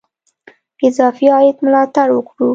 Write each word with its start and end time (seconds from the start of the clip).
اضافي 0.87 1.27
عاید 1.35 1.57
ملاتړ 1.65 2.07
وکړو. 2.13 2.47